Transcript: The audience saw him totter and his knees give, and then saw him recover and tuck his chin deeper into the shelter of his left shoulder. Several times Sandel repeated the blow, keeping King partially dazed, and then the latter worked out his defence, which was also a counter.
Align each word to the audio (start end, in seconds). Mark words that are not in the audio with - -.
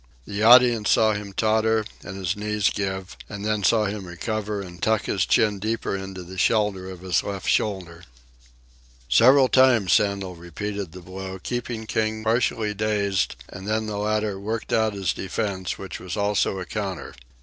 The 0.25 0.41
audience 0.41 0.89
saw 0.89 1.13
him 1.13 1.31
totter 1.31 1.85
and 2.01 2.17
his 2.17 2.35
knees 2.35 2.71
give, 2.73 3.15
and 3.29 3.45
then 3.45 3.63
saw 3.63 3.85
him 3.85 4.05
recover 4.07 4.59
and 4.59 4.81
tuck 4.81 5.05
his 5.05 5.27
chin 5.27 5.59
deeper 5.59 5.95
into 5.95 6.23
the 6.23 6.39
shelter 6.39 6.89
of 6.89 7.01
his 7.01 7.21
left 7.21 7.47
shoulder. 7.47 8.05
Several 9.07 9.47
times 9.47 9.93
Sandel 9.93 10.33
repeated 10.35 10.93
the 10.93 11.01
blow, 11.01 11.37
keeping 11.37 11.85
King 11.85 12.23
partially 12.23 12.73
dazed, 12.73 13.35
and 13.49 13.67
then 13.67 13.85
the 13.85 13.97
latter 13.99 14.39
worked 14.39 14.73
out 14.73 14.93
his 14.93 15.13
defence, 15.13 15.77
which 15.77 15.99
was 15.99 16.17
also 16.17 16.57
a 16.57 16.65
counter. 16.65 17.13